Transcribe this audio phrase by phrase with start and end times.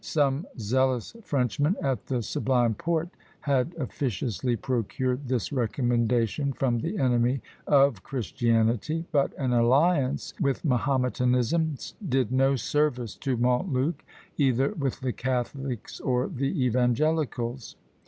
[0.03, 3.09] Some zealous Frenchman at the Sublime Porte
[3.41, 11.75] had officiously procured this recommendation from the enemy of Christianity; but an alliance with Mahometanism
[12.09, 14.03] did no service to Montluc,
[14.39, 17.75] either with the catholics or the evangelicals.